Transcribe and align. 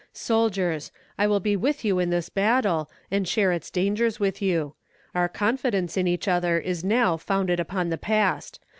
Soldiers! 0.13 0.91
I 1.19 1.27
will 1.27 1.39
be 1.39 1.55
with 1.55 1.85
you 1.85 1.99
in 1.99 2.09
this 2.09 2.27
battle, 2.27 2.89
and 3.11 3.27
share 3.27 3.51
its 3.51 3.69
dangers 3.69 4.19
with 4.19 4.41
you. 4.41 4.73
Our 5.13 5.29
confidence 5.29 5.95
in 5.95 6.07
each 6.07 6.27
other 6.27 6.57
is 6.57 6.83
now 6.83 7.17
founded 7.17 7.59
upon 7.59 7.89
the 7.89 7.99
past. 7.99 8.59